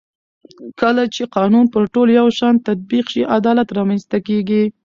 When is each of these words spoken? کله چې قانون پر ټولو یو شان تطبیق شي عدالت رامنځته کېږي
کله 0.81 1.03
چې 1.15 1.23
قانون 1.35 1.65
پر 1.73 1.83
ټولو 1.93 2.11
یو 2.19 2.27
شان 2.39 2.55
تطبیق 2.67 3.05
شي 3.13 3.21
عدالت 3.37 3.67
رامنځته 3.77 4.17
کېږي 4.27 4.63